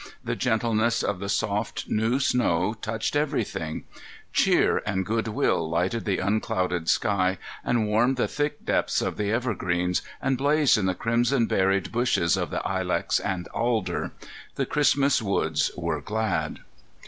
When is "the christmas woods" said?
14.55-15.69